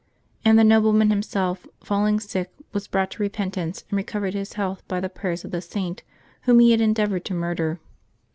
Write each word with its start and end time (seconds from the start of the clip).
And 0.43 0.57
the 0.57 0.63
nobleman 0.63 1.11
himself, 1.11 1.67
falling 1.83 2.19
sick, 2.19 2.51
was 2.73 2.87
brought 2.87 3.11
to 3.11 3.21
repent 3.21 3.55
ance, 3.55 3.83
and 3.87 3.95
recovered 3.97 4.33
his 4.33 4.53
health 4.53 4.81
by 4.87 4.99
the 4.99 5.09
prayers 5.09 5.45
of 5.45 5.51
the 5.51 5.61
Saint 5.61 6.01
whom 6.45 6.57
he 6.57 6.71
had 6.71 6.81
endeavored 6.81 7.23
to 7.25 7.35
murder. 7.35 7.79